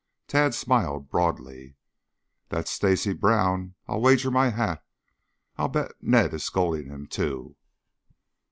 Tad 0.27 0.55
smiled 0.55 1.11
broadly. 1.11 1.75
"That's 2.49 2.71
Stacy 2.71 3.13
Brown, 3.13 3.75
I'll 3.87 4.01
wager 4.01 4.31
my 4.31 4.49
hat. 4.49 4.83
I'll 5.59 5.67
bet 5.67 5.91
Ned 6.01 6.33
is 6.33 6.43
scolding 6.43 6.87
him, 6.87 7.05
too." 7.05 7.55